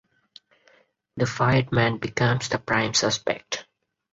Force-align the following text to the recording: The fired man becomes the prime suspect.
The 1.17 1.27
fired 1.27 1.71
man 1.71 1.99
becomes 1.99 2.49
the 2.49 2.57
prime 2.57 2.95
suspect. 2.95 3.67